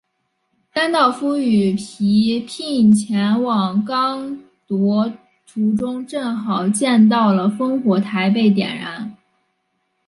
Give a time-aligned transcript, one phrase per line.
[0.73, 4.35] 甘道夫与皮聘前往刚
[4.65, 5.13] 铎
[5.45, 9.15] 途中正好见到了烽火台被点燃。